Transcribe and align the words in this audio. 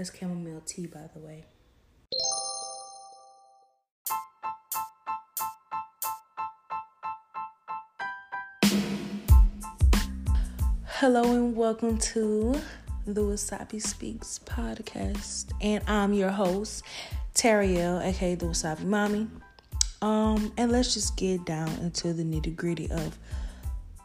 That's 0.00 0.18
chamomile 0.18 0.62
tea, 0.64 0.86
by 0.86 1.10
the 1.12 1.20
way. 1.20 1.44
Hello 10.86 11.34
and 11.34 11.54
welcome 11.54 11.98
to 11.98 12.58
the 13.06 13.20
Wasabi 13.20 13.82
Speaks 13.82 14.40
podcast. 14.46 15.52
And 15.60 15.84
I'm 15.86 16.14
your 16.14 16.30
host, 16.30 16.82
Tariel, 17.34 18.02
aka 18.02 18.36
the 18.36 18.46
Wasabi 18.46 18.84
Mommy. 18.84 19.28
Um, 20.00 20.50
and 20.56 20.72
let's 20.72 20.94
just 20.94 21.18
get 21.18 21.44
down 21.44 21.68
into 21.82 22.14
the 22.14 22.22
nitty 22.22 22.56
gritty 22.56 22.90
of 22.90 23.18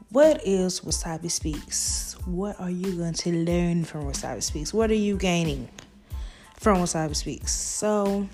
what 0.09 0.45
is 0.45 0.81
Wasabi 0.81 1.31
Speaks? 1.31 2.17
What 2.25 2.59
are 2.59 2.69
you 2.69 2.97
going 2.97 3.13
to 3.13 3.31
learn 3.31 3.85
from 3.85 4.03
Wasabi 4.03 4.43
Speaks? 4.43 4.73
What 4.73 4.91
are 4.91 4.93
you 4.93 5.15
gaining 5.15 5.69
from 6.65 6.79
Wasabi 6.79 7.15
Speaks? 7.15 7.51
So 7.51 8.27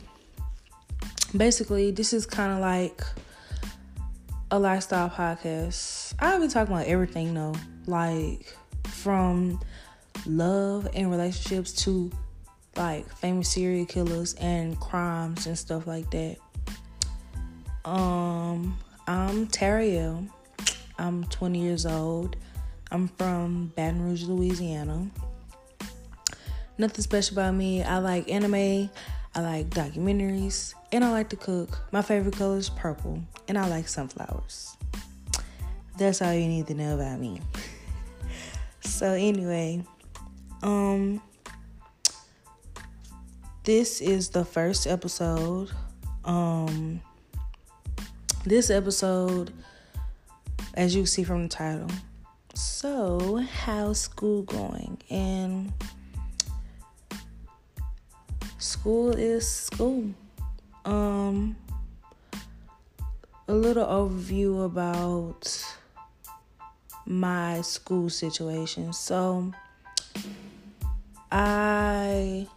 basically, 1.36 1.92
this 1.92 2.14
is 2.14 2.26
kind 2.26 2.54
of 2.54 2.60
like 2.60 3.02
a 4.52 4.58
lifestyle 4.58 5.10
podcast. 5.10 6.14
I've 6.18 6.40
been 6.40 6.50
talking 6.50 6.74
about 6.74 6.88
everything 6.88 7.34
though, 7.34 7.54
like 7.88 8.56
from 8.88 9.60
love 10.26 10.88
and 10.94 11.12
relationships 11.12 11.74
to 11.84 12.10
like 12.78 13.14
famous 13.18 13.50
serial 13.50 13.86
killers 13.86 14.34
and 14.36 14.80
crimes 14.80 15.46
and 15.46 15.60
stuff 15.60 15.86
like 15.86 16.10
that. 16.12 16.38
Um, 17.84 18.78
I'm 19.08 19.48
Tariel. 19.48 20.30
I'm 20.98 21.26
20 21.26 21.60
years 21.60 21.86
old. 21.86 22.38
I'm 22.92 23.10
from 23.10 23.74
Baton 23.76 24.02
Rouge, 24.02 24.24
Louisiana. 24.24 25.12
Nothing 26.82 27.04
special 27.04 27.36
about 27.38 27.54
me. 27.54 27.84
I 27.84 28.00
like 28.00 28.28
anime, 28.28 28.90
I 29.36 29.40
like 29.40 29.70
documentaries, 29.70 30.74
and 30.92 31.06
I 31.06 31.12
like 31.12 31.30
to 31.30 31.36
cook. 31.36 31.80
My 31.92 32.02
favorite 32.02 32.36
color 32.36 32.58
is 32.58 32.70
purple, 32.70 33.22
and 33.48 33.56
I 33.56 33.68
like 33.68 33.88
sunflowers. 33.88 34.76
That's 36.00 36.24
all 36.24 36.34
you 36.34 36.48
need 36.48 36.66
to 36.66 36.74
know 36.74 36.96
about 36.96 37.20
me. 37.20 37.40
so 38.80 39.12
anyway, 39.12 39.86
um 40.64 41.22
this 43.64 44.02
is 44.02 44.30
the 44.30 44.44
first 44.44 44.88
episode. 44.88 45.70
Um 46.26 47.00
this 48.44 48.72
episode 48.72 49.54
as 50.74 50.96
you 50.96 51.06
see 51.06 51.24
from 51.24 51.44
the 51.44 51.50
title. 51.50 51.92
So, 52.56 53.38
how's 53.38 54.00
school 54.00 54.42
going? 54.42 54.98
And 55.12 55.72
school 58.62 59.12
is 59.12 59.50
school. 59.50 60.14
Um 60.86 61.56
a 63.48 63.54
little 63.54 63.86
overview 63.86 64.64
about 64.64 65.66
my 67.06 67.60
school 67.62 68.10
situation. 68.10 68.94
So, 68.94 69.52
I 71.32 72.48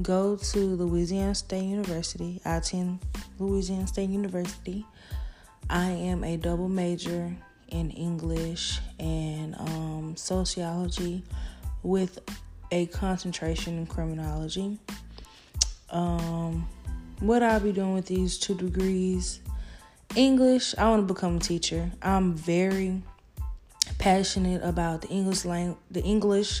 go 0.00 0.36
to 0.36 0.58
Louisiana 0.58 1.34
State 1.34 1.64
University. 1.64 2.40
I 2.44 2.56
attend 2.56 3.00
Louisiana 3.38 3.86
State 3.86 4.10
University. 4.10 4.84
I 5.68 5.90
am 5.90 6.22
a 6.22 6.36
double 6.36 6.68
major 6.68 7.34
in 7.68 7.90
English 7.90 8.78
and 9.00 9.54
um, 9.56 10.14
sociology 10.16 11.24
with 11.82 12.18
a 12.70 12.86
concentration 12.86 13.78
in 13.78 13.86
criminology. 13.86 14.78
Um, 15.90 16.68
what 17.20 17.42
I'll 17.42 17.60
be 17.60 17.72
doing 17.72 17.94
with 17.94 18.06
these 18.06 18.38
two 18.38 18.54
degrees 18.54 19.40
English, 20.16 20.74
I 20.78 20.88
want 20.88 21.06
to 21.06 21.14
become 21.14 21.36
a 21.36 21.40
teacher. 21.40 21.90
I'm 22.02 22.34
very 22.34 23.02
passionate 23.98 24.62
about 24.62 25.02
the 25.02 25.08
English 25.08 25.44
lang- 25.44 25.76
the 25.90 26.02
English 26.02 26.60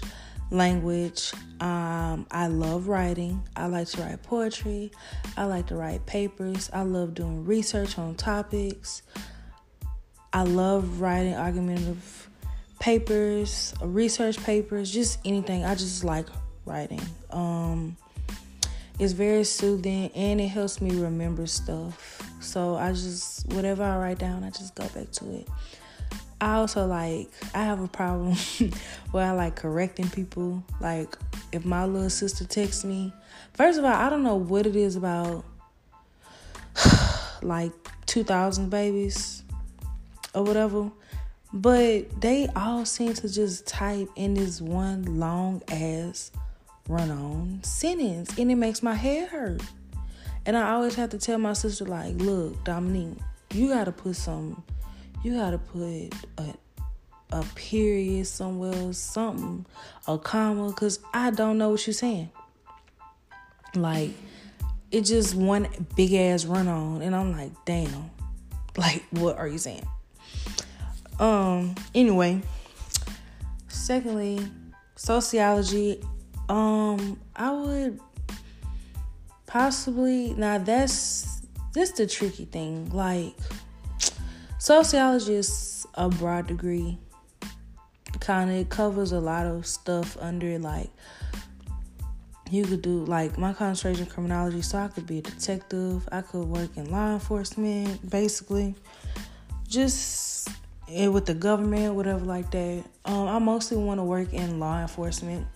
language. 0.50 1.32
Um, 1.60 2.26
I 2.30 2.46
love 2.48 2.88
writing. 2.88 3.42
I 3.56 3.66
like 3.66 3.88
to 3.88 4.02
write 4.02 4.22
poetry. 4.22 4.90
I 5.36 5.44
like 5.44 5.66
to 5.68 5.76
write 5.76 6.06
papers. 6.06 6.70
I 6.72 6.82
love 6.82 7.14
doing 7.14 7.44
research 7.44 7.98
on 7.98 8.14
topics. 8.14 9.02
I 10.32 10.42
love 10.42 11.00
writing 11.00 11.34
argumentative 11.34 12.28
papers, 12.78 13.74
research 13.82 14.42
papers, 14.44 14.90
just 14.90 15.18
anything. 15.24 15.64
I 15.64 15.74
just 15.74 16.04
like 16.04 16.26
writing. 16.64 17.02
Um, 17.30 17.96
it's 18.98 19.12
very 19.12 19.44
soothing 19.44 20.10
and 20.14 20.40
it 20.40 20.48
helps 20.48 20.80
me 20.80 21.00
remember 21.00 21.46
stuff. 21.46 22.20
So 22.40 22.76
I 22.76 22.92
just, 22.92 23.46
whatever 23.52 23.82
I 23.84 23.96
write 23.98 24.18
down, 24.18 24.44
I 24.44 24.50
just 24.50 24.74
go 24.74 24.86
back 24.88 25.10
to 25.12 25.34
it. 25.34 25.48
I 26.40 26.54
also 26.54 26.86
like 26.86 27.30
I 27.52 27.64
have 27.64 27.80
a 27.80 27.88
problem 27.88 28.36
where 29.10 29.26
I 29.26 29.32
like 29.32 29.56
correcting 29.56 30.08
people. 30.08 30.62
Like 30.80 31.16
if 31.52 31.64
my 31.64 31.84
little 31.84 32.10
sister 32.10 32.44
texts 32.44 32.84
me, 32.84 33.12
first 33.54 33.78
of 33.78 33.84
all, 33.84 33.92
I 33.92 34.08
don't 34.08 34.22
know 34.22 34.36
what 34.36 34.66
it 34.66 34.76
is 34.76 34.94
about 34.94 35.44
like 37.42 37.72
2000 38.06 38.70
babies 38.70 39.42
or 40.32 40.44
whatever, 40.44 40.90
but 41.52 42.20
they 42.20 42.46
all 42.54 42.84
seem 42.84 43.14
to 43.14 43.28
just 43.28 43.66
type 43.66 44.08
in 44.14 44.34
this 44.34 44.60
one 44.60 45.18
long 45.18 45.62
ass 45.68 46.30
run 46.88 47.10
on 47.10 47.60
sentence 47.62 48.36
and 48.38 48.50
it 48.50 48.56
makes 48.56 48.82
my 48.82 48.94
head 48.94 49.28
hurt. 49.28 49.62
And 50.46 50.56
I 50.56 50.72
always 50.72 50.94
have 50.94 51.10
to 51.10 51.18
tell 51.18 51.38
my 51.38 51.52
sister 51.52 51.84
like, 51.84 52.16
"Look, 52.16 52.64
Dominique, 52.64 53.18
you 53.52 53.68
got 53.68 53.84
to 53.84 53.92
put 53.92 54.16
some 54.16 54.62
you 55.22 55.34
gotta 55.34 55.58
put 55.58 56.12
a 56.38 56.54
a 57.30 57.42
period 57.54 58.26
somewhere, 58.26 58.92
something, 58.92 59.66
a 60.06 60.16
comma, 60.16 60.72
cause 60.72 61.00
I 61.12 61.30
don't 61.30 61.58
know 61.58 61.70
what 61.70 61.86
you're 61.86 61.94
saying. 61.94 62.30
Like 63.74 64.10
it's 64.90 65.08
just 65.10 65.34
one 65.34 65.68
big 65.96 66.14
ass 66.14 66.44
run 66.44 66.68
on, 66.68 67.02
and 67.02 67.14
I'm 67.14 67.32
like, 67.32 67.52
damn, 67.64 68.10
like 68.76 69.04
what 69.10 69.36
are 69.36 69.48
you 69.48 69.58
saying? 69.58 69.86
Um. 71.18 71.74
Anyway, 71.94 72.40
secondly, 73.66 74.46
sociology. 74.94 76.00
Um, 76.48 77.20
I 77.36 77.50
would 77.50 78.00
possibly 79.46 80.34
now 80.34 80.58
that's 80.58 81.42
this 81.74 81.92
the 81.92 82.06
tricky 82.06 82.46
thing, 82.46 82.90
like 82.90 83.34
Sociology 84.58 85.34
is 85.34 85.86
a 85.94 86.08
broad 86.08 86.48
degree. 86.48 86.98
Kind 88.20 88.50
of 88.50 88.56
it 88.56 88.68
covers 88.68 89.12
a 89.12 89.20
lot 89.20 89.46
of 89.46 89.66
stuff 89.66 90.16
under 90.20 90.58
like 90.58 90.90
you 92.50 92.64
could 92.64 92.82
do 92.82 93.04
like 93.04 93.38
my 93.38 93.52
concentration 93.52 94.06
in 94.06 94.10
criminology, 94.10 94.62
so 94.62 94.78
I 94.78 94.88
could 94.88 95.06
be 95.06 95.18
a 95.18 95.22
detective. 95.22 96.08
I 96.10 96.22
could 96.22 96.44
work 96.44 96.76
in 96.76 96.90
law 96.90 97.12
enforcement, 97.12 98.10
basically, 98.10 98.74
just 99.68 100.48
eh, 100.90 101.06
with 101.06 101.26
the 101.26 101.34
government, 101.34 101.94
whatever 101.94 102.24
like 102.24 102.50
that. 102.50 102.84
Um, 103.04 103.28
I 103.28 103.38
mostly 103.38 103.76
want 103.76 104.00
to 104.00 104.04
work 104.04 104.32
in 104.32 104.58
law 104.58 104.80
enforcement. 104.80 105.46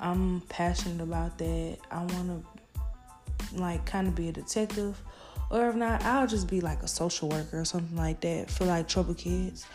I'm 0.00 0.40
passionate 0.48 1.02
about 1.02 1.38
that. 1.38 1.78
I 1.90 1.98
want 1.98 2.44
to 2.44 3.60
like 3.60 3.84
kind 3.86 4.06
of 4.06 4.14
be 4.14 4.28
a 4.28 4.32
detective 4.32 5.00
or 5.50 5.68
if 5.68 5.74
not, 5.74 6.02
I'll 6.02 6.26
just 6.26 6.48
be 6.48 6.60
like 6.60 6.82
a 6.82 6.88
social 6.88 7.28
worker 7.28 7.60
or 7.60 7.64
something 7.64 7.96
like 7.96 8.20
that 8.20 8.50
for 8.50 8.64
like 8.66 8.86
trouble 8.86 9.14
kids. 9.14 9.66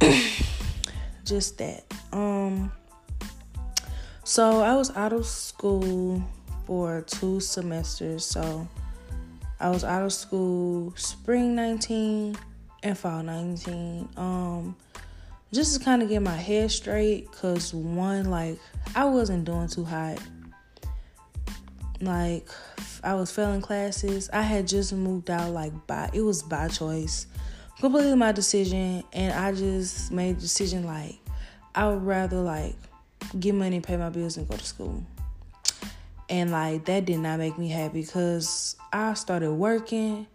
just 1.24 1.58
that. 1.58 1.84
Um 2.12 2.72
so 4.24 4.62
I 4.62 4.74
was 4.74 4.94
out 4.96 5.12
of 5.12 5.26
school 5.26 6.22
for 6.66 7.02
two 7.02 7.40
semesters. 7.40 8.24
So 8.24 8.68
I 9.58 9.70
was 9.70 9.84
out 9.84 10.02
of 10.02 10.12
school 10.12 10.92
spring 10.96 11.54
19 11.54 12.36
and 12.82 12.98
fall 12.98 13.22
19. 13.22 14.08
Um 14.16 14.76
just 15.56 15.78
to 15.78 15.82
kind 15.82 16.02
of 16.02 16.10
get 16.10 16.20
my 16.20 16.36
head 16.36 16.70
straight 16.70 17.32
cuz 17.32 17.72
one 17.72 18.30
like 18.30 18.58
I 18.94 19.06
wasn't 19.06 19.46
doing 19.46 19.68
too 19.68 19.84
hot. 19.84 20.18
Like 22.02 22.46
I 23.02 23.14
was 23.14 23.30
failing 23.32 23.62
classes. 23.62 24.28
I 24.34 24.42
had 24.42 24.68
just 24.68 24.92
moved 24.92 25.30
out 25.30 25.52
like 25.52 25.72
by 25.86 26.10
it 26.12 26.20
was 26.20 26.42
by 26.42 26.68
choice. 26.68 27.26
Completely 27.80 28.14
my 28.16 28.32
decision 28.32 29.02
and 29.14 29.32
I 29.32 29.52
just 29.52 30.12
made 30.12 30.36
a 30.36 30.40
decision 30.40 30.84
like 30.84 31.16
I 31.74 31.88
would 31.88 32.04
rather 32.04 32.42
like 32.42 32.76
get 33.40 33.54
money, 33.54 33.80
pay 33.80 33.96
my 33.96 34.10
bills 34.10 34.36
and 34.36 34.46
go 34.46 34.58
to 34.58 34.64
school. 34.64 35.02
And 36.28 36.50
like 36.50 36.84
that 36.84 37.06
did 37.06 37.20
not 37.20 37.38
make 37.38 37.56
me 37.56 37.68
happy 37.68 38.02
because 38.02 38.76
I 38.92 39.14
started 39.14 39.52
working 39.52 40.26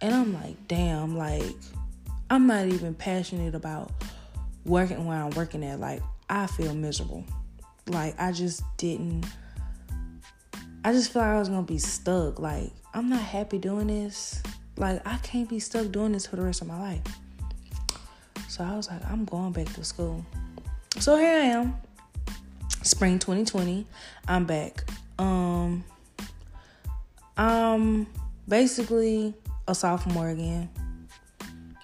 and 0.00 0.14
I'm 0.14 0.32
like, 0.32 0.68
damn, 0.68 1.18
like 1.18 1.56
I'm 2.30 2.46
not 2.46 2.66
even 2.66 2.94
passionate 2.94 3.56
about 3.56 3.90
working 4.64 5.04
where 5.04 5.18
I'm 5.18 5.30
working 5.30 5.64
at. 5.64 5.80
Like 5.80 6.02
I 6.28 6.46
feel 6.46 6.74
miserable. 6.74 7.24
Like 7.86 8.14
I 8.20 8.32
just 8.32 8.62
didn't 8.76 9.26
I 10.84 10.92
just 10.92 11.12
feel 11.12 11.22
like 11.22 11.30
I 11.30 11.38
was 11.38 11.48
gonna 11.48 11.62
be 11.62 11.78
stuck. 11.78 12.40
Like, 12.40 12.72
I'm 12.92 13.08
not 13.08 13.20
happy 13.20 13.58
doing 13.58 13.86
this. 13.86 14.42
Like, 14.76 15.00
I 15.06 15.16
can't 15.18 15.48
be 15.48 15.60
stuck 15.60 15.92
doing 15.92 16.12
this 16.12 16.26
for 16.26 16.36
the 16.36 16.42
rest 16.42 16.60
of 16.60 16.66
my 16.66 16.78
life. 16.78 17.02
So 18.48 18.64
I 18.64 18.74
was 18.76 18.90
like, 18.90 19.00
I'm 19.08 19.24
going 19.24 19.52
back 19.52 19.72
to 19.74 19.84
school. 19.84 20.24
So 20.98 21.16
here 21.16 21.28
I 21.28 21.44
am. 21.44 21.76
Spring 22.82 23.20
2020. 23.20 23.86
I'm 24.26 24.44
back. 24.44 24.84
Um 25.18 25.84
I'm 27.36 28.08
basically 28.48 29.34
a 29.68 29.74
sophomore 29.74 30.30
again. 30.30 30.68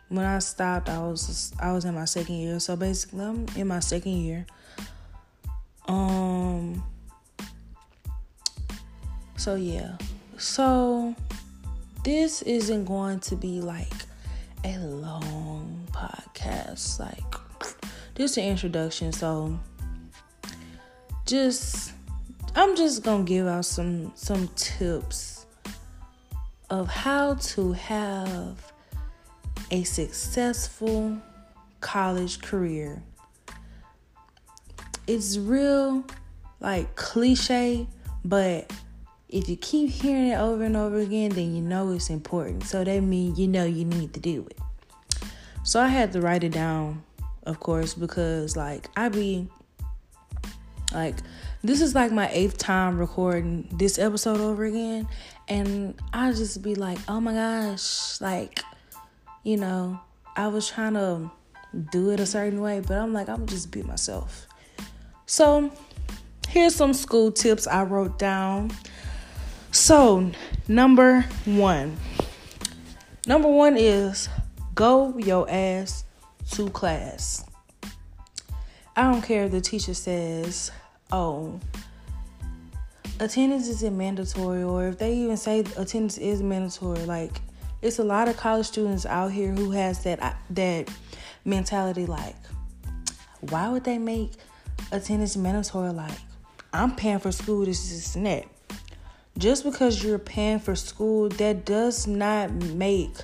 When 0.08 0.24
I 0.24 0.38
stopped, 0.38 0.88
I 0.88 0.98
was 1.00 1.52
I 1.60 1.72
was 1.72 1.84
in 1.84 1.94
my 1.94 2.06
second 2.06 2.36
year. 2.36 2.60
So 2.60 2.76
basically, 2.76 3.20
I'm 3.20 3.46
in 3.56 3.68
my 3.68 3.80
second 3.80 4.12
year. 4.12 4.46
Um 5.86 6.82
so 9.36 9.54
yeah. 9.54 9.96
So 10.38 11.14
this 12.04 12.42
isn't 12.42 12.84
going 12.84 13.20
to 13.20 13.36
be 13.36 13.60
like 13.60 13.92
a 14.64 14.78
long 14.78 15.86
podcast. 15.92 16.98
Like 17.00 17.22
just 18.14 18.36
an 18.36 18.44
introduction, 18.44 19.12
so 19.12 19.58
just 21.26 21.92
I'm 22.56 22.76
just 22.76 23.02
gonna 23.02 23.24
give 23.24 23.46
out 23.46 23.64
some 23.64 24.12
some 24.14 24.48
tips 24.56 25.46
of 26.70 26.88
how 26.88 27.34
to 27.34 27.72
have 27.72 28.72
a 29.70 29.84
successful 29.84 31.18
college 31.80 32.40
career. 32.40 33.02
It's 35.06 35.38
real 35.38 36.04
like 36.60 36.96
cliche, 36.96 37.86
but 38.24 38.72
if 39.28 39.48
you 39.48 39.56
keep 39.56 39.90
hearing 39.90 40.28
it 40.28 40.38
over 40.38 40.64
and 40.64 40.76
over 40.76 40.98
again, 40.98 41.30
then 41.30 41.54
you 41.54 41.62
know 41.62 41.92
it's 41.92 42.10
important. 42.10 42.64
So 42.64 42.84
that 42.84 43.00
means 43.00 43.38
you 43.38 43.48
know 43.48 43.64
you 43.64 43.84
need 43.84 44.14
to 44.14 44.20
do 44.20 44.46
it. 44.50 44.58
So 45.62 45.80
I 45.80 45.88
had 45.88 46.12
to 46.12 46.20
write 46.20 46.44
it 46.44 46.52
down, 46.52 47.02
of 47.44 47.60
course, 47.60 47.94
because 47.94 48.56
like 48.56 48.88
I 48.96 49.08
be 49.08 49.48
like 50.92 51.16
this 51.62 51.80
is 51.80 51.94
like 51.94 52.12
my 52.12 52.28
eighth 52.30 52.56
time 52.56 52.98
recording 52.98 53.68
this 53.72 53.98
episode 53.98 54.40
over 54.40 54.64
again, 54.64 55.08
and 55.48 55.94
I 56.12 56.32
just 56.32 56.62
be 56.62 56.74
like, 56.74 56.98
oh 57.08 57.20
my 57.20 57.32
gosh, 57.32 58.20
like 58.20 58.60
you 59.48 59.56
know, 59.56 59.98
I 60.36 60.48
was 60.48 60.68
trying 60.68 60.92
to 60.92 61.30
do 61.90 62.10
it 62.10 62.20
a 62.20 62.26
certain 62.26 62.60
way, 62.60 62.80
but 62.80 62.98
I'm 62.98 63.14
like, 63.14 63.30
I'm 63.30 63.46
just 63.46 63.70
be 63.70 63.82
myself. 63.82 64.46
So 65.24 65.72
here's 66.48 66.74
some 66.74 66.92
school 66.92 67.32
tips 67.32 67.66
I 67.66 67.84
wrote 67.84 68.18
down 68.18 68.70
so, 69.70 70.30
number 70.66 71.22
one. 71.46 71.96
Number 73.26 73.48
one 73.48 73.76
is 73.78 74.28
go 74.74 75.16
your 75.16 75.48
ass 75.48 76.04
to 76.52 76.68
class. 76.68 77.44
I 78.96 79.10
don't 79.10 79.22
care 79.22 79.44
if 79.44 79.52
the 79.52 79.62
teacher 79.62 79.94
says, 79.94 80.72
oh, 81.10 81.58
attendance 83.18 83.68
isn't 83.68 83.96
mandatory, 83.96 84.62
or 84.62 84.88
if 84.88 84.98
they 84.98 85.14
even 85.14 85.38
say 85.38 85.60
attendance 85.60 86.18
is 86.18 86.42
mandatory. 86.42 87.04
Like, 87.04 87.40
it's 87.80 87.98
a 87.98 88.04
lot 88.04 88.28
of 88.28 88.36
college 88.36 88.66
students 88.66 89.06
out 89.06 89.32
here 89.32 89.52
who 89.52 89.70
has 89.70 90.02
that 90.04 90.22
uh, 90.22 90.32
that 90.50 90.90
mentality. 91.44 92.06
Like, 92.06 92.36
why 93.40 93.68
would 93.68 93.84
they 93.84 93.98
make 93.98 94.32
attendance 94.90 95.36
mandatory? 95.36 95.90
Like, 95.90 96.18
I'm 96.72 96.94
paying 96.94 97.18
for 97.18 97.32
school. 97.32 97.64
This 97.64 97.90
is 97.90 98.14
that 98.14 98.46
just 99.38 99.62
because 99.62 100.02
you're 100.02 100.18
paying 100.18 100.58
for 100.58 100.74
school, 100.74 101.28
that 101.30 101.64
does 101.64 102.06
not 102.06 102.50
make 102.52 103.14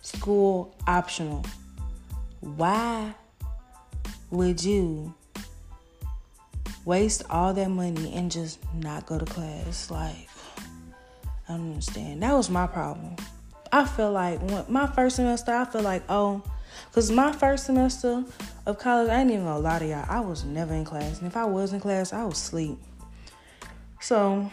school 0.00 0.74
optional. 0.86 1.44
Why 2.40 3.14
would 4.30 4.64
you 4.64 5.14
waste 6.86 7.22
all 7.28 7.52
that 7.52 7.68
money 7.68 8.14
and 8.14 8.30
just 8.30 8.58
not 8.74 9.04
go 9.04 9.18
to 9.18 9.26
class? 9.26 9.90
Like, 9.90 10.28
I 11.46 11.56
don't 11.56 11.72
understand. 11.72 12.22
That 12.22 12.32
was 12.32 12.48
my 12.48 12.66
problem. 12.66 13.16
I 13.72 13.84
feel 13.84 14.10
like 14.12 14.40
when 14.42 14.64
my 14.68 14.86
first 14.86 15.16
semester, 15.16 15.52
I 15.52 15.64
feel 15.64 15.82
like, 15.82 16.02
oh, 16.08 16.42
because 16.86 17.10
my 17.10 17.32
first 17.32 17.66
semester 17.66 18.24
of 18.66 18.78
college, 18.78 19.10
I 19.10 19.20
ain't 19.20 19.30
even 19.30 19.44
gonna 19.44 19.60
lie 19.60 19.78
to 19.78 19.86
y'all, 19.86 20.06
I 20.08 20.20
was 20.20 20.44
never 20.44 20.74
in 20.74 20.84
class. 20.84 21.18
And 21.18 21.26
if 21.26 21.36
I 21.36 21.44
was 21.44 21.72
in 21.72 21.80
class, 21.80 22.12
I 22.12 22.24
was 22.24 22.34
asleep. 22.34 22.78
So 24.00 24.50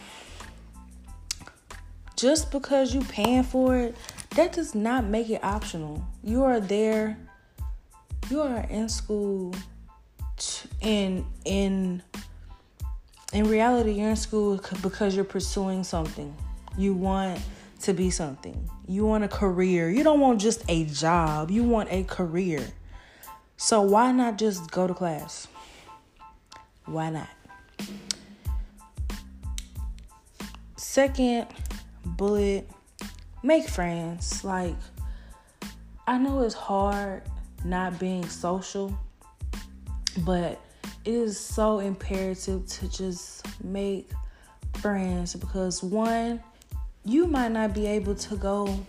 just 2.16 2.50
because 2.50 2.94
you 2.94 3.00
paying 3.02 3.42
for 3.42 3.76
it, 3.76 3.96
that 4.30 4.52
does 4.52 4.74
not 4.74 5.04
make 5.04 5.30
it 5.30 5.42
optional. 5.42 6.04
You 6.22 6.44
are 6.44 6.60
there. 6.60 7.18
You 8.30 8.42
are 8.42 8.66
in 8.68 8.88
school. 8.88 9.54
In 10.80 11.26
in 11.44 12.02
in 13.32 13.48
reality, 13.48 13.92
you're 13.92 14.10
in 14.10 14.16
school 14.16 14.60
because 14.82 15.16
you're 15.16 15.24
pursuing 15.24 15.82
something. 15.82 16.34
You 16.76 16.94
want 16.94 17.40
to 17.80 17.92
be 17.92 18.10
something. 18.10 18.68
You 18.86 19.06
want 19.06 19.24
a 19.24 19.28
career. 19.28 19.90
You 19.90 20.02
don't 20.02 20.20
want 20.20 20.40
just 20.40 20.64
a 20.68 20.84
job. 20.84 21.50
You 21.50 21.62
want 21.64 21.88
a 21.90 22.04
career. 22.04 22.66
So 23.56 23.82
why 23.82 24.12
not 24.12 24.38
just 24.38 24.70
go 24.70 24.86
to 24.86 24.94
class? 24.94 25.48
Why 26.86 27.10
not? 27.10 27.28
Second, 30.76 31.46
bullet, 32.04 32.68
make 33.42 33.68
friends. 33.68 34.42
Like, 34.44 34.76
I 36.06 36.18
know 36.18 36.42
it's 36.42 36.54
hard 36.54 37.22
not 37.64 37.98
being 37.98 38.28
social, 38.28 38.96
but 40.18 40.60
it 41.04 41.12
is 41.12 41.38
so 41.38 41.80
imperative 41.80 42.66
to 42.66 42.88
just 42.88 43.46
make 43.62 44.10
friends 44.74 45.34
because 45.34 45.82
one, 45.82 46.42
you 47.08 47.26
might 47.26 47.52
not 47.52 47.72
be 47.72 47.86
able 47.86 48.14
to 48.14 48.36
go 48.36 48.84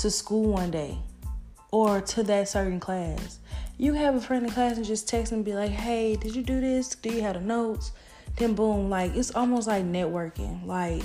to 0.00 0.10
school 0.10 0.52
one 0.52 0.70
day 0.70 0.98
or 1.70 2.00
to 2.00 2.22
that 2.22 2.48
certain 2.48 2.80
class. 2.80 3.38
You 3.76 3.92
have 3.92 4.14
a 4.14 4.20
friend 4.20 4.46
in 4.46 4.50
class 4.50 4.76
and 4.76 4.86
just 4.86 5.06
text 5.06 5.32
and 5.32 5.44
be 5.44 5.54
like, 5.54 5.70
hey, 5.70 6.16
did 6.16 6.34
you 6.34 6.42
do 6.42 6.60
this? 6.60 6.88
Do 6.88 7.10
you 7.10 7.20
have 7.22 7.34
the 7.34 7.40
notes? 7.40 7.92
Then 8.36 8.54
boom, 8.54 8.88
like 8.88 9.14
it's 9.14 9.34
almost 9.34 9.68
like 9.68 9.84
networking. 9.84 10.64
Like 10.66 11.02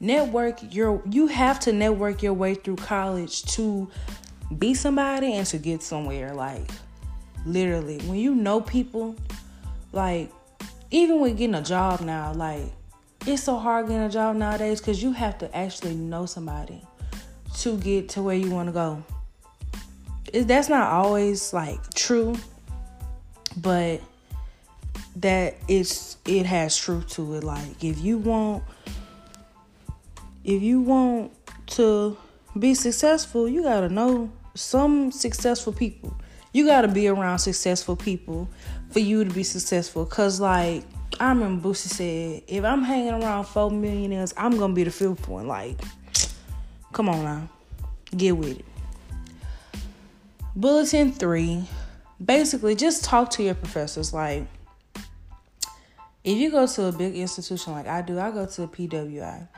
network 0.00 0.58
your 0.74 1.00
you 1.08 1.28
have 1.28 1.60
to 1.60 1.72
network 1.72 2.22
your 2.22 2.34
way 2.34 2.54
through 2.54 2.76
college 2.76 3.44
to 3.44 3.88
be 4.58 4.74
somebody 4.74 5.34
and 5.34 5.46
to 5.46 5.56
get 5.56 5.82
somewhere 5.82 6.34
like 6.34 6.68
literally 7.46 7.98
when 8.00 8.18
you 8.18 8.34
know 8.34 8.60
people 8.60 9.14
like 9.92 10.30
even 10.90 11.20
with 11.20 11.38
getting 11.38 11.54
a 11.54 11.62
job 11.62 12.00
now 12.00 12.32
like 12.34 12.70
it's 13.26 13.42
so 13.42 13.56
hard 13.56 13.86
getting 13.86 14.02
a 14.02 14.08
job 14.08 14.36
nowadays 14.36 14.80
because 14.80 15.02
you 15.02 15.12
have 15.12 15.38
to 15.38 15.56
actually 15.56 15.94
know 15.94 16.26
somebody 16.26 16.80
to 17.56 17.76
get 17.78 18.08
to 18.08 18.22
where 18.22 18.36
you 18.36 18.50
want 18.50 18.68
to 18.68 18.72
go 18.72 19.02
it, 20.32 20.48
that's 20.48 20.68
not 20.68 20.90
always 20.90 21.52
like 21.52 21.80
true 21.94 22.36
but 23.58 24.00
that 25.16 25.56
it's 25.68 26.16
it 26.26 26.44
has 26.44 26.76
truth 26.76 27.08
to 27.08 27.34
it 27.34 27.44
like 27.44 27.82
if 27.82 28.00
you 28.00 28.18
want 28.18 28.62
if 30.44 30.62
you 30.62 30.80
want 30.80 31.32
to 31.66 32.16
be 32.58 32.74
successful, 32.74 33.48
you 33.48 33.62
got 33.62 33.80
to 33.80 33.88
know 33.88 34.30
some 34.54 35.10
successful 35.10 35.72
people. 35.72 36.14
You 36.54 36.64
got 36.64 36.82
to 36.82 36.88
be 36.88 37.08
around 37.08 37.40
successful 37.40 37.96
people 37.96 38.48
for 38.90 39.00
you 39.00 39.24
to 39.24 39.34
be 39.34 39.42
successful. 39.42 40.06
Cause 40.06 40.40
like 40.40 40.84
I 41.18 41.28
remember 41.30 41.68
Boosie 41.68 41.88
said, 41.88 42.42
if 42.46 42.64
I'm 42.64 42.82
hanging 42.82 43.12
around 43.12 43.44
four 43.44 43.70
millionaires, 43.70 44.32
I'm 44.36 44.56
gonna 44.56 44.72
be 44.72 44.84
the 44.84 44.90
fifth 44.92 45.28
one. 45.28 45.48
Like, 45.48 45.80
come 46.92 47.08
on 47.08 47.24
now, 47.24 47.48
get 48.16 48.36
with 48.36 48.60
it. 48.60 48.64
Bulletin 50.56 51.12
three, 51.12 51.64
basically 52.24 52.76
just 52.76 53.04
talk 53.04 53.30
to 53.30 53.42
your 53.42 53.54
professors. 53.54 54.14
Like, 54.14 54.46
if 56.22 56.38
you 56.38 56.52
go 56.52 56.66
to 56.66 56.84
a 56.86 56.92
big 56.92 57.16
institution 57.16 57.72
like 57.72 57.88
I 57.88 58.00
do, 58.00 58.18
I 58.18 58.30
go 58.30 58.46
to 58.46 58.62
a 58.62 58.68
PWI. 58.68 59.48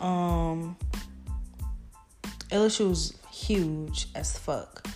Um, 0.00 0.76
LSU 2.50 3.14
huge 3.30 4.08
as 4.14 4.38
fuck. 4.38 4.86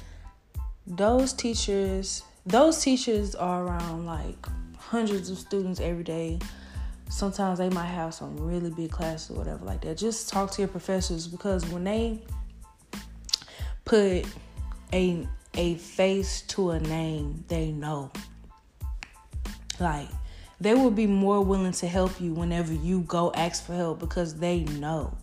Those 0.86 1.32
teachers, 1.32 2.22
those 2.44 2.82
teachers 2.82 3.34
are 3.34 3.64
around 3.64 4.04
like 4.04 4.46
hundreds 4.76 5.30
of 5.30 5.38
students 5.38 5.80
every 5.80 6.04
day. 6.04 6.38
Sometimes 7.08 7.58
they 7.58 7.70
might 7.70 7.86
have 7.86 8.12
some 8.12 8.36
really 8.36 8.70
big 8.70 8.90
classes 8.90 9.30
or 9.30 9.38
whatever 9.38 9.64
like 9.64 9.80
that. 9.82 9.96
Just 9.96 10.28
talk 10.28 10.50
to 10.52 10.62
your 10.62 10.68
professors 10.68 11.26
because 11.26 11.64
when 11.66 11.84
they 11.84 12.22
put 13.84 14.26
a 14.92 15.26
a 15.56 15.76
face 15.76 16.42
to 16.42 16.70
a 16.70 16.80
name, 16.80 17.44
they 17.48 17.70
know. 17.70 18.10
Like 19.80 20.08
they 20.60 20.74
will 20.74 20.90
be 20.90 21.06
more 21.06 21.40
willing 21.40 21.72
to 21.72 21.88
help 21.88 22.20
you 22.20 22.34
whenever 22.34 22.74
you 22.74 23.00
go 23.02 23.32
ask 23.34 23.64
for 23.66 23.74
help 23.74 24.00
because 24.00 24.34
they 24.34 24.60
know. 24.64 25.16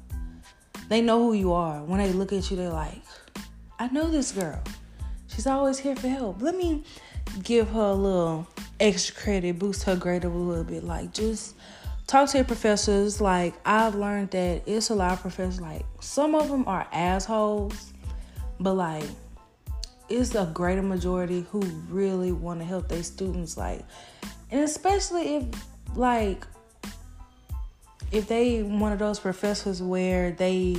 They 0.89 1.01
know 1.01 1.19
who 1.19 1.33
you 1.33 1.53
are. 1.53 1.83
When 1.83 1.99
they 1.99 2.11
look 2.11 2.33
at 2.33 2.49
you, 2.49 2.57
they're 2.57 2.69
like, 2.69 3.01
I 3.79 3.87
know 3.89 4.09
this 4.09 4.31
girl. 4.31 4.61
She's 5.33 5.47
always 5.47 5.79
here 5.79 5.95
for 5.95 6.09
help. 6.09 6.41
Let 6.41 6.55
me 6.55 6.83
give 7.43 7.69
her 7.69 7.79
a 7.79 7.93
little 7.93 8.47
extra 8.79 9.15
credit, 9.15 9.57
boost 9.57 9.83
her 9.83 9.95
grade 9.95 10.25
up 10.25 10.33
a 10.33 10.35
little 10.35 10.63
bit. 10.63 10.83
Like, 10.83 11.13
just 11.13 11.55
talk 12.05 12.29
to 12.31 12.37
your 12.39 12.45
professors. 12.45 13.21
Like, 13.21 13.53
I've 13.65 13.95
learned 13.95 14.31
that 14.31 14.63
it's 14.65 14.89
a 14.89 14.95
lot 14.95 15.13
of 15.13 15.21
professors, 15.21 15.61
like, 15.61 15.85
some 16.01 16.35
of 16.35 16.49
them 16.49 16.67
are 16.67 16.87
assholes, 16.91 17.93
but 18.59 18.73
like, 18.73 19.05
it's 20.09 20.35
a 20.35 20.51
greater 20.53 20.81
majority 20.81 21.45
who 21.49 21.61
really 21.89 22.33
want 22.33 22.59
to 22.59 22.65
help 22.65 22.89
their 22.89 23.03
students. 23.03 23.55
Like, 23.55 23.85
and 24.51 24.61
especially 24.61 25.35
if, 25.35 25.45
like, 25.95 26.45
if 28.11 28.27
they 28.27 28.61
one 28.61 28.91
of 28.91 28.99
those 28.99 29.19
professors 29.19 29.81
where 29.81 30.31
they 30.31 30.75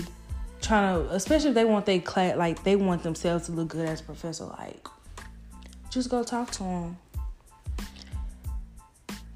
trying 0.63 0.95
to, 0.95 1.15
especially 1.15 1.51
if 1.51 1.55
they 1.55 1.65
want 1.65 1.87
their 1.87 2.01
class, 2.01 2.37
like 2.37 2.63
they 2.65 2.77
want 2.77 3.03
themselves 3.03 3.47
to 3.47 3.53
look 3.53 3.69
good 3.69 3.89
as 3.89 4.01
a 4.01 4.05
professor, 4.05 4.45
like 4.45 4.87
just 5.91 6.09
go 6.09 6.23
talk 6.23 6.51
to 6.53 6.63
them. 6.63 6.97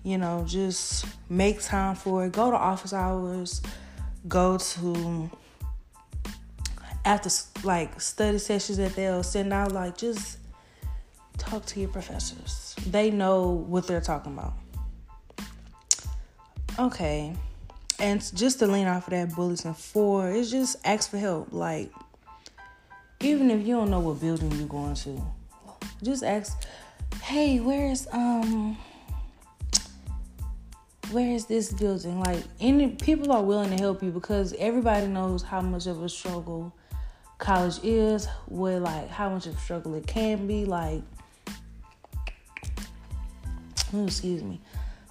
You 0.03 0.19
know, 0.19 0.45
just 0.47 1.05
make 1.29 1.61
time 1.61 1.97
for 1.97 2.27
it. 2.27 2.33
Go 2.33 2.51
to 2.51 2.57
office 2.57 2.93
hours. 2.93 3.61
Go 4.29 4.57
to 4.57 5.31
after 7.05 7.31
like 7.65 8.01
study 8.01 8.39
sessions 8.39 8.79
that 8.79 8.95
they'll 8.95 9.23
send 9.23 9.53
out. 9.53 9.73
Like 9.73 9.99
just 9.99 10.39
talk 11.39 11.67
to 11.67 11.81
your 11.81 11.89
professors. 11.89 12.77
They 12.87 13.11
know 13.11 13.51
what 13.51 13.87
they're 13.87 14.01
talking 14.01 14.33
about. 14.33 14.55
Okay. 16.79 17.35
And 17.99 18.21
just 18.35 18.59
to 18.59 18.67
lean 18.67 18.87
off 18.87 19.07
of 19.07 19.13
that 19.13 19.35
bulletin 19.35 19.75
four, 19.75 20.31
it's 20.31 20.51
just 20.51 20.77
ask 20.85 21.11
for 21.11 21.19
help. 21.19 21.49
Like, 21.53 21.91
even 23.21 23.51
if 23.51 23.67
you 23.67 23.75
don't 23.75 23.91
know 23.91 24.01
what 24.01 24.21
building 24.21 24.53
you're 24.53 24.69
going 24.69 24.95
to, 24.97 25.23
just 26.03 26.23
ask, 26.23 26.63
hey, 27.23 27.59
where's 27.61 28.07
um 28.13 28.77
where 31.11 31.31
is 31.31 31.47
this 31.47 31.73
building? 31.73 32.21
Like 32.21 32.43
any 32.61 32.89
people 32.89 33.33
are 33.33 33.43
willing 33.43 33.71
to 33.71 33.77
help 33.77 34.03
you 34.03 34.11
because 34.11 34.53
everybody 34.59 35.07
knows 35.07 35.43
how 35.43 35.61
much 35.61 35.87
of 35.87 36.03
a 36.03 36.09
struggle 36.09 36.73
college 37.39 37.79
is, 37.83 38.29
with 38.49 38.83
like 38.83 39.09
how 39.09 39.29
much 39.29 39.47
of 39.47 39.57
a 39.57 39.59
struggle 39.59 39.95
it 39.95 40.07
can 40.07 40.47
be. 40.47 40.65
Like 40.65 41.03
excuse 44.05 44.43
me. 44.43 44.61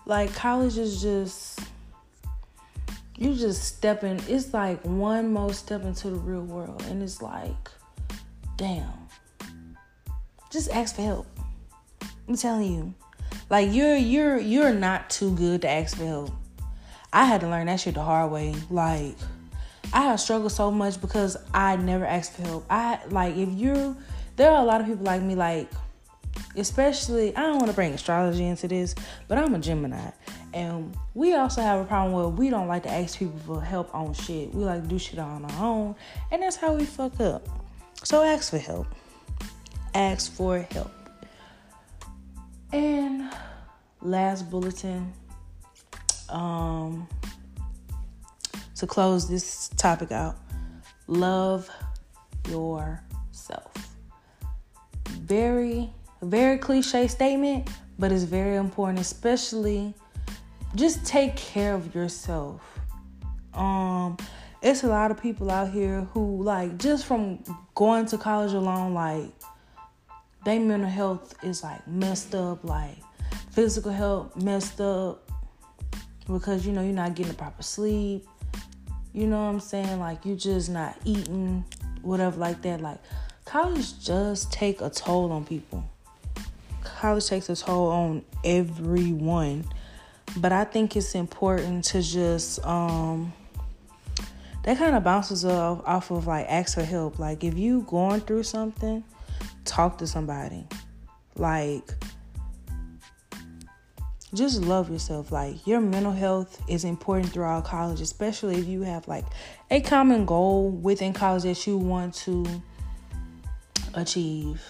Like 0.06 0.34
college 0.36 0.78
is 0.78 1.02
just 1.02 1.60
you 3.18 3.34
just 3.34 3.64
stepping 3.64 4.22
it's 4.28 4.54
like 4.54 4.82
one 4.84 5.32
more 5.32 5.54
step 5.54 5.84
into 5.84 6.10
the 6.10 6.18
real 6.18 6.42
world 6.42 6.84
and 6.90 7.02
it's 7.02 7.22
like 7.22 7.70
damn. 8.58 8.92
Just 10.52 10.70
ask 10.72 10.96
for 10.96 11.02
help. 11.02 11.28
I'm 12.28 12.36
telling 12.36 12.74
you. 12.74 12.94
Like 13.50 13.74
you're 13.74 13.96
you're 13.96 14.38
you're 14.38 14.74
not 14.74 15.10
too 15.10 15.36
good 15.36 15.62
to 15.64 15.70
ask 15.70 15.98
for 15.98 16.06
help. 16.06 16.32
I 17.12 17.26
had 17.26 17.42
to 17.42 17.50
learn 17.50 17.68
that 17.68 17.80
shit 17.80 17.96
the 17.96 18.04
hard 18.04 18.32
way. 18.32 18.56
Like 18.70 19.16
i 19.94 20.02
have 20.02 20.20
struggled 20.20 20.52
so 20.52 20.72
much 20.72 21.00
because 21.00 21.38
i 21.54 21.76
never 21.76 22.06
asked 22.06 22.34
for 22.34 22.42
help. 22.42 22.66
I 22.70 23.00
like 23.10 23.36
if 23.36 23.50
you 23.52 23.96
there 24.36 24.52
are 24.52 24.62
a 24.62 24.66
lot 24.66 24.82
of 24.82 24.88
people 24.88 25.06
like 25.06 25.22
me 25.22 25.36
like 25.36 25.70
especially 26.56 27.36
I 27.36 27.42
don't 27.42 27.58
want 27.58 27.68
to 27.68 27.74
bring 27.74 27.94
astrology 27.94 28.46
into 28.46 28.68
this, 28.68 28.96
but 29.28 29.38
I'm 29.38 29.54
a 29.54 29.60
Gemini. 29.60 30.12
And 30.54 30.96
we 31.14 31.36
also 31.36 31.62
have 31.62 31.82
a 31.82 31.86
problem 31.86 32.14
where 32.14 32.28
we 32.28 32.50
don't 32.50 32.68
like 32.68 32.84
to 32.84 32.92
ask 32.92 33.20
people 33.20 33.40
for 33.46 33.62
help 33.62 33.94
on 33.94 34.14
shit. 34.14 34.54
We 34.54 34.64
like 34.64 34.84
to 34.84 34.88
do 34.88 34.98
shit 34.98 35.20
on 35.20 35.46
our 35.46 35.64
own, 35.66 35.96
and 36.32 36.42
that's 36.42 36.56
how 36.56 36.74
we 36.74 36.86
fuck 36.86 37.20
up. 37.20 37.48
So 38.04 38.24
ask 38.24 38.52
for 38.52 38.58
help. 38.58 38.88
Ask 39.94 40.32
for 40.34 40.60
help. 40.72 40.92
And 42.72 43.32
last 44.02 44.50
bulletin 44.52 45.14
um 46.30 47.08
to 48.76 48.86
close 48.86 49.28
this 49.30 49.70
topic 49.70 50.12
out. 50.12 50.38
Love 51.08 51.70
yourself. 52.50 53.72
Very 55.10 55.92
very 56.30 56.58
cliche 56.58 57.08
statement, 57.08 57.70
but 57.98 58.12
it's 58.12 58.24
very 58.24 58.58
important, 58.58 59.00
especially 59.00 59.94
just 60.76 61.06
take 61.06 61.36
care 61.36 61.74
of 61.74 61.96
yourself. 61.96 62.62
Um, 63.54 64.18
it's 64.62 64.84
a 64.84 64.88
lot 64.88 65.12
of 65.12 65.22
people 65.22 65.50
out 65.50 65.70
here 65.70 66.02
who 66.14 66.44
like 66.44 66.78
just 66.78 67.06
from 67.06 67.40
going 67.76 68.06
to 68.08 68.18
college 68.18 68.54
alone, 68.54 68.94
like 68.94 69.32
their 70.44 70.60
mental 70.60 70.90
health 70.90 71.36
is 71.44 71.64
like 71.64 71.88
messed 71.88 72.36
up, 72.36 72.64
like 72.64 72.98
physical 73.52 73.92
health 73.92 74.36
messed 74.36 74.82
up 74.82 75.32
because 76.28 76.66
you 76.66 76.74
know 76.74 76.82
you're 76.82 76.92
not 76.92 77.16
getting 77.16 77.32
the 77.32 77.38
proper 77.38 77.64
sleep. 77.64 78.28
You 79.14 79.28
know 79.28 79.46
what 79.46 79.50
I'm 79.50 79.60
saying? 79.62 80.00
Like 80.00 80.26
you 80.26 80.36
just 80.36 80.70
not 80.70 80.98
eating, 81.06 81.64
whatever 82.02 82.38
like 82.38 82.62
that. 82.64 82.82
Like 82.82 83.00
college 83.46 84.04
just 84.04 84.52
take 84.52 84.82
a 84.82 84.90
toll 84.90 85.32
on 85.32 85.46
people 85.46 85.90
college 86.96 87.28
takes 87.28 87.50
a 87.50 87.56
toll 87.56 87.90
on 87.90 88.26
everyone. 88.44 89.66
But 90.38 90.52
I 90.52 90.64
think 90.64 90.96
it's 90.96 91.16
important 91.16 91.86
to 91.86 92.02
just 92.02 92.66
um 92.66 93.34
that 94.64 94.80
kind 94.80 94.96
of 94.96 95.04
bounces 95.04 95.46
off, 95.46 95.82
off 95.86 96.12
of 96.12 96.26
like 96.26 96.48
ask 96.50 96.76
for 96.76 96.84
help. 96.84 97.20
Like 97.20 97.44
if 97.44 97.58
you 97.58 97.82
going 97.82 98.22
through 98.22 98.44
something, 98.44 99.04
talk 99.64 100.00
to 100.00 100.08
somebody. 100.08 100.66
Like 101.36 101.88
just 104.34 104.62
love 104.62 104.90
yourself. 104.90 105.32
Like 105.32 105.66
your 105.66 105.80
mental 105.80 106.12
health 106.12 106.62
is 106.68 106.84
important 106.84 107.32
throughout 107.32 107.66
college, 107.66 108.02
especially 108.02 108.58
if 108.58 108.68
you 108.68 108.82
have 108.82 109.08
like 109.08 109.26
a 109.72 109.82
common 109.82 110.26
goal 110.26 110.70
within 110.72 111.14
college 111.14 111.44
that 111.44 111.66
you 111.68 111.78
want 111.78 112.14
to 112.16 112.46
achieve 113.94 114.62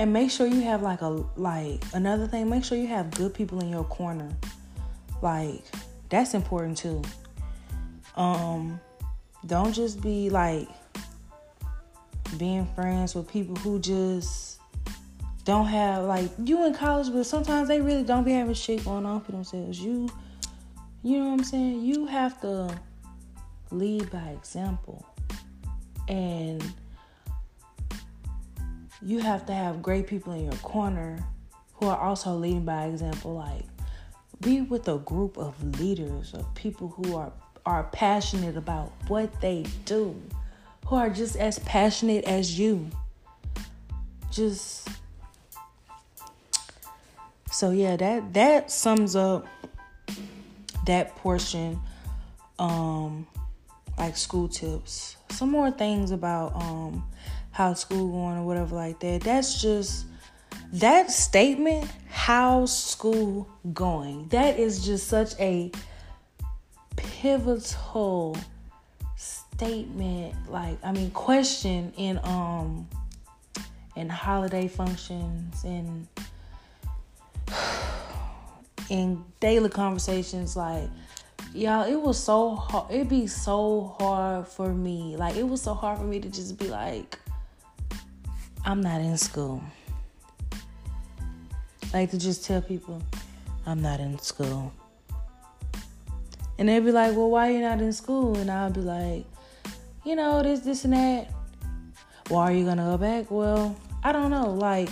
and 0.00 0.14
make 0.14 0.30
sure 0.30 0.46
you 0.46 0.62
have 0.62 0.80
like 0.80 1.02
a 1.02 1.08
like 1.36 1.84
another 1.92 2.26
thing 2.26 2.48
make 2.48 2.64
sure 2.64 2.78
you 2.78 2.86
have 2.86 3.10
good 3.10 3.34
people 3.34 3.60
in 3.60 3.68
your 3.68 3.84
corner. 3.84 4.30
Like 5.20 5.62
that's 6.08 6.32
important 6.32 6.78
too. 6.78 7.02
Um 8.16 8.80
don't 9.46 9.74
just 9.74 10.00
be 10.00 10.30
like 10.30 10.68
being 12.38 12.66
friends 12.74 13.14
with 13.14 13.28
people 13.28 13.54
who 13.56 13.78
just 13.78 14.60
don't 15.44 15.66
have 15.66 16.04
like 16.04 16.30
you 16.44 16.64
in 16.64 16.72
college 16.72 17.12
but 17.12 17.24
sometimes 17.24 17.68
they 17.68 17.82
really 17.82 18.02
don't 18.02 18.24
be 18.24 18.32
having 18.32 18.54
shit 18.54 18.82
going 18.82 19.04
on 19.04 19.20
for 19.20 19.32
themselves. 19.32 19.78
You 19.78 20.08
you 21.02 21.18
know 21.18 21.26
what 21.26 21.40
i'm 21.40 21.44
saying? 21.44 21.82
You 21.82 22.06
have 22.06 22.40
to 22.40 22.74
lead 23.70 24.10
by 24.10 24.28
example. 24.30 25.04
And 26.08 26.64
you 29.02 29.18
have 29.20 29.46
to 29.46 29.52
have 29.52 29.82
great 29.82 30.06
people 30.06 30.32
in 30.32 30.44
your 30.44 30.54
corner 30.56 31.18
who 31.74 31.86
are 31.88 31.98
also 31.98 32.34
leading 32.34 32.64
by 32.64 32.84
example. 32.84 33.34
Like, 33.34 33.64
be 34.40 34.60
with 34.60 34.88
a 34.88 34.98
group 34.98 35.36
of 35.38 35.80
leaders, 35.80 36.34
of 36.34 36.54
people 36.54 36.88
who 36.88 37.16
are 37.16 37.32
are 37.66 37.84
passionate 37.92 38.56
about 38.56 38.92
what 39.08 39.40
they 39.40 39.64
do, 39.84 40.20
who 40.86 40.96
are 40.96 41.10
just 41.10 41.36
as 41.36 41.58
passionate 41.60 42.24
as 42.24 42.58
you. 42.58 42.88
Just 44.30 44.88
so 47.50 47.70
yeah, 47.70 47.96
that 47.96 48.32
that 48.34 48.70
sums 48.70 49.16
up 49.16 49.46
that 50.86 51.14
portion 51.16 51.80
um 52.58 53.26
like 53.98 54.16
school 54.16 54.48
tips. 54.48 55.16
Some 55.30 55.50
more 55.50 55.70
things 55.70 56.10
about 56.10 56.54
um 56.54 57.04
how's 57.52 57.80
school 57.80 58.10
going 58.10 58.38
or 58.38 58.44
whatever 58.44 58.74
like 58.74 59.00
that. 59.00 59.22
That's 59.22 59.60
just 59.60 60.06
that 60.72 61.10
statement, 61.10 61.90
how's 62.08 62.76
school 62.76 63.48
going? 63.72 64.28
That 64.28 64.58
is 64.58 64.84
just 64.84 65.08
such 65.08 65.34
a 65.40 65.70
pivotal 66.96 68.36
statement, 69.16 70.34
like 70.48 70.78
I 70.84 70.92
mean 70.92 71.10
question 71.10 71.92
in 71.96 72.20
um 72.24 72.88
in 73.96 74.08
holiday 74.08 74.68
functions 74.68 75.64
and 75.64 76.06
in 78.88 79.22
daily 79.40 79.68
conversations 79.68 80.56
like 80.56 80.88
y'all 81.52 81.84
it 81.86 82.00
was 82.00 82.18
so 82.18 82.54
hard 82.54 82.90
it'd 82.90 83.08
be 83.08 83.26
so 83.26 83.94
hard 83.98 84.46
for 84.46 84.72
me 84.72 85.16
like 85.16 85.36
it 85.36 85.46
was 85.46 85.60
so 85.60 85.74
hard 85.74 85.98
for 85.98 86.04
me 86.04 86.20
to 86.20 86.28
just 86.28 86.56
be 86.58 86.68
like 86.68 87.18
I'm 88.64 88.80
not 88.80 89.00
in 89.00 89.16
school. 89.16 89.62
Like 91.92 92.10
to 92.10 92.18
just 92.18 92.44
tell 92.44 92.62
people, 92.62 93.02
I'm 93.66 93.82
not 93.82 94.00
in 94.00 94.18
school. 94.18 94.72
And 96.58 96.68
they'd 96.68 96.80
be 96.80 96.92
like, 96.92 97.16
Well, 97.16 97.30
why 97.30 97.48
are 97.48 97.52
you 97.52 97.60
not 97.60 97.80
in 97.80 97.92
school? 97.92 98.36
And 98.36 98.50
I'll 98.50 98.70
be 98.70 98.80
like, 98.80 99.24
You 100.04 100.16
know, 100.16 100.42
this, 100.42 100.60
this, 100.60 100.84
and 100.84 100.92
that. 100.92 101.30
Why 102.28 102.44
are 102.44 102.52
you 102.52 102.64
gonna 102.64 102.84
go 102.84 102.98
back? 102.98 103.30
Well, 103.30 103.76
I 104.04 104.12
don't 104.12 104.30
know. 104.30 104.50
Like, 104.52 104.88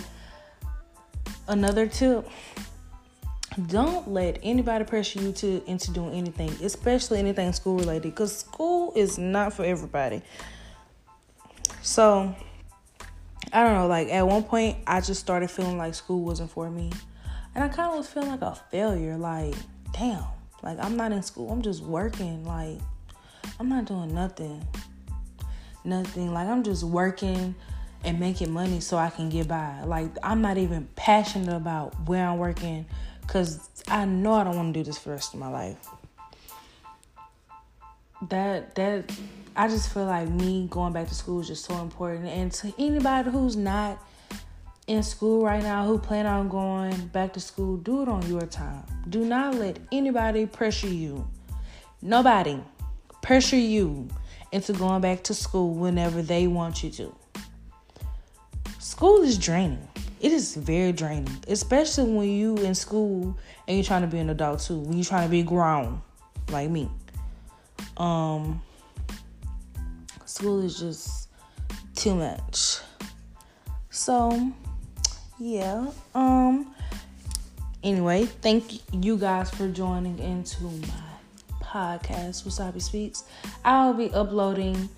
another 1.47 1.87
tip 1.87 2.27
don't 3.67 4.07
let 4.07 4.39
anybody 4.43 4.85
pressure 4.85 5.19
you 5.19 5.31
to 5.33 5.63
into 5.65 5.91
doing 5.91 6.13
anything, 6.13 6.49
especially 6.63 7.19
anything 7.19 7.51
school 7.53 7.77
related, 7.77 8.03
because 8.03 8.37
school 8.37 8.93
is 8.95 9.17
not 9.17 9.53
for 9.53 9.63
everybody. 9.63 10.21
So 11.81 12.35
I 13.51 13.63
don't 13.63 13.73
know, 13.73 13.87
like 13.87 14.09
at 14.09 14.27
one 14.27 14.43
point 14.43 14.77
I 14.85 15.01
just 15.01 15.19
started 15.19 15.49
feeling 15.49 15.77
like 15.77 15.95
school 15.95 16.23
wasn't 16.23 16.51
for 16.51 16.69
me. 16.69 16.91
And 17.55 17.63
I 17.63 17.67
kind 17.67 17.91
of 17.91 17.97
was 17.97 18.07
feeling 18.07 18.29
like 18.29 18.41
a 18.41 18.55
failure, 18.69 19.17
like, 19.17 19.55
damn, 19.91 20.23
like 20.61 20.77
I'm 20.79 20.95
not 20.95 21.11
in 21.11 21.23
school, 21.23 21.51
I'm 21.51 21.61
just 21.61 21.83
working, 21.83 22.45
like 22.45 22.79
I'm 23.59 23.69
not 23.69 23.85
doing 23.85 24.13
nothing. 24.13 24.65
Nothing. 25.83 26.33
Like 26.33 26.47
I'm 26.47 26.63
just 26.63 26.83
working 26.83 27.55
and 28.03 28.19
making 28.19 28.51
money 28.51 28.79
so 28.79 28.97
I 28.97 29.09
can 29.09 29.29
get 29.29 29.47
by. 29.47 29.81
Like 29.85 30.09
I'm 30.23 30.41
not 30.41 30.57
even 30.57 30.87
passionate 30.95 31.55
about 31.55 31.93
where 32.07 32.27
I'm 32.27 32.37
working 32.37 32.85
because 33.21 33.69
I 33.87 34.05
know 34.05 34.33
I 34.33 34.43
don't 34.43 34.55
want 34.55 34.73
to 34.73 34.79
do 34.79 34.83
this 34.83 34.97
for 34.97 35.09
the 35.09 35.15
rest 35.15 35.33
of 35.33 35.39
my 35.39 35.49
life. 35.49 35.87
That 38.29 38.75
that 38.75 39.11
I 39.59 39.67
just 39.67 39.93
feel 39.93 40.05
like 40.05 40.29
me 40.29 40.67
going 40.69 40.93
back 40.93 41.09
to 41.09 41.13
school 41.13 41.41
is 41.41 41.47
just 41.49 41.65
so 41.65 41.81
important. 41.81 42.27
And 42.27 42.49
to 42.49 42.73
anybody 42.79 43.29
who's 43.29 43.57
not 43.57 44.01
in 44.87 45.03
school 45.03 45.43
right 45.43 45.61
now, 45.61 45.85
who 45.85 45.99
plan 45.99 46.25
on 46.27 46.47
going 46.47 46.95
back 47.07 47.33
to 47.33 47.41
school, 47.41 47.75
do 47.75 48.01
it 48.01 48.07
on 48.07 48.25
your 48.29 48.45
time. 48.45 48.85
Do 49.09 49.25
not 49.25 49.55
let 49.55 49.77
anybody 49.91 50.45
pressure 50.45 50.87
you. 50.87 51.27
Nobody 52.01 52.57
pressure 53.21 53.57
you 53.57 54.07
into 54.53 54.71
going 54.71 55.01
back 55.01 55.23
to 55.23 55.33
school 55.33 55.73
whenever 55.73 56.21
they 56.21 56.47
want 56.47 56.81
you 56.81 56.89
to. 56.91 57.13
School 58.79 59.23
is 59.23 59.37
draining. 59.37 59.85
It 60.21 60.31
is 60.31 60.55
very 60.55 60.93
draining, 60.93 61.37
especially 61.49 62.09
when 62.09 62.29
you 62.29 62.55
in 62.59 62.75
school 62.75 63.37
and 63.67 63.75
you're 63.75 63.83
trying 63.83 64.03
to 64.03 64.07
be 64.07 64.19
an 64.19 64.29
adult 64.29 64.61
too. 64.61 64.79
When 64.79 64.93
you're 64.93 65.03
trying 65.03 65.27
to 65.27 65.31
be 65.31 65.43
grown, 65.43 66.01
like 66.49 66.69
me. 66.69 66.89
Um, 67.97 68.61
school 70.29 70.63
is 70.63 70.79
just 70.79 71.29
too 71.95 72.15
much. 72.15 72.79
So, 73.89 74.51
yeah. 75.39 75.87
Um. 76.15 76.73
Anyway, 77.83 78.25
thank 78.25 78.81
you 78.93 79.17
guys 79.17 79.49
for 79.49 79.67
joining 79.69 80.19
into 80.19 80.63
my 80.63 80.87
podcast, 81.63 82.43
Wasabi 82.43 82.81
Speaks. 82.81 83.23
I'll 83.63 83.93
be 83.93 84.11
uploading 84.11 84.89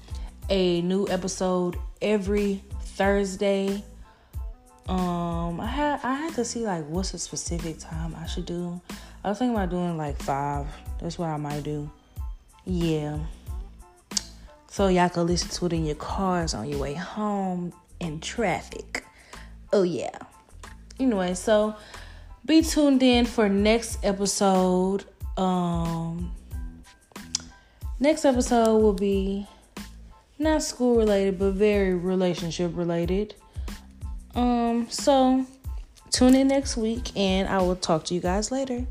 a 0.49 0.81
new 0.81 1.07
episode 1.07 1.77
every 2.01 2.63
Thursday 2.81 3.83
um, 4.91 5.61
I 5.61 5.67
had 5.67 5.99
I 6.03 6.15
had 6.15 6.33
to 6.35 6.43
see 6.43 6.65
like 6.65 6.85
what's 6.87 7.13
a 7.13 7.19
specific 7.19 7.79
time 7.79 8.15
I 8.19 8.25
should 8.25 8.45
do. 8.45 8.81
I 9.23 9.29
was 9.29 9.37
thinking 9.37 9.55
about 9.55 9.69
doing 9.69 9.97
like 9.97 10.21
five. 10.21 10.67
That's 10.99 11.17
what 11.17 11.29
I 11.29 11.37
might 11.37 11.63
do. 11.63 11.89
Yeah. 12.65 13.17
So 14.71 14.87
y'all 14.87 15.09
can 15.09 15.27
listen 15.27 15.49
to 15.49 15.65
it 15.65 15.73
in 15.73 15.85
your 15.85 15.95
cars 15.95 16.53
on 16.53 16.69
your 16.69 16.79
way 16.79 16.93
home 16.93 17.73
in 17.99 18.21
traffic. 18.21 19.03
Oh 19.73 19.83
yeah. 19.83 20.17
Anyway, 20.97 21.33
so 21.33 21.75
be 22.45 22.61
tuned 22.61 23.03
in 23.03 23.25
for 23.25 23.49
next 23.49 23.99
episode. 24.01 25.03
Um 25.35 26.31
next 27.99 28.23
episode 28.23 28.77
will 28.77 28.93
be 28.93 29.45
not 30.39 30.63
school 30.63 30.95
related 30.95 31.37
but 31.37 31.51
very 31.51 31.93
relationship 31.93 32.71
related. 32.73 33.35
Um, 34.35 34.87
so 34.89 35.45
tune 36.11 36.33
in 36.33 36.47
next 36.47 36.77
week 36.77 37.11
and 37.17 37.49
I 37.49 37.57
will 37.57 37.75
talk 37.75 38.05
to 38.05 38.13
you 38.13 38.21
guys 38.21 38.53
later. 38.53 38.87